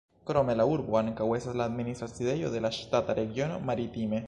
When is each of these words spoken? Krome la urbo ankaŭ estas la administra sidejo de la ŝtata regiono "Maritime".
Krome 0.27 0.53
la 0.61 0.63
urbo 0.69 0.97
ankaŭ 1.01 1.27
estas 1.39 1.59
la 1.61 1.67
administra 1.71 2.09
sidejo 2.15 2.51
de 2.57 2.65
la 2.67 2.73
ŝtata 2.81 3.19
regiono 3.23 3.63
"Maritime". 3.71 4.19